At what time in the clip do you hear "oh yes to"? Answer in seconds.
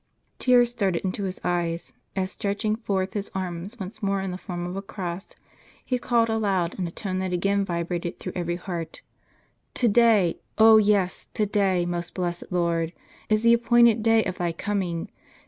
10.57-11.45